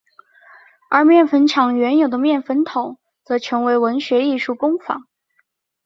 [0.89, 5.07] 而面粉厂原有的面粉筒则成为文化艺术工坊。